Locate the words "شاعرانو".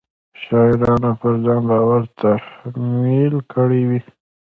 0.41-1.11